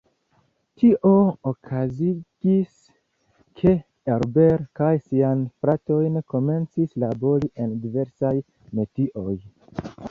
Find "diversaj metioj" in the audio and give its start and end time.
7.87-9.41